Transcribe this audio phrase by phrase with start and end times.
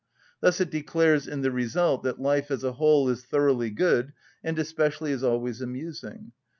[0.39, 4.57] Thus it declares, in the result, that life as a whole is thoroughly good, and
[4.57, 6.31] especially is always amusing.